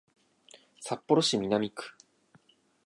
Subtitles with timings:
[0.79, 1.93] 札幌市南区